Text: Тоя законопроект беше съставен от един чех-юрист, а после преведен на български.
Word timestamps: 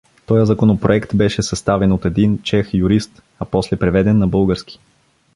Тоя 0.25 0.45
законопроект 0.45 1.15
беше 1.15 1.41
съставен 1.43 1.91
от 1.91 2.05
един 2.05 2.37
чех-юрист, 2.41 3.23
а 3.39 3.45
после 3.45 3.77
преведен 3.77 4.17
на 4.17 4.27
български. 4.27 4.79